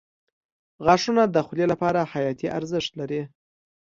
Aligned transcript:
•غاښونه 0.85 1.23
د 1.29 1.37
خولې 1.45 1.65
لپاره 1.71 2.09
حیاتي 2.11 2.47
ارزښت 2.57 2.91
لري. 2.99 3.21